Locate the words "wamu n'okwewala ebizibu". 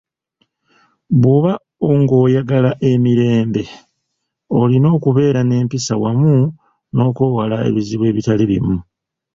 6.01-8.03